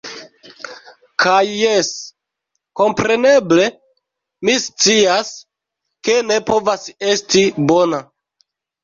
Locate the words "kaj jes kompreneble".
1.23-3.67